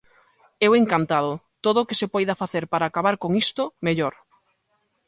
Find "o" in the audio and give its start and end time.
1.79-1.87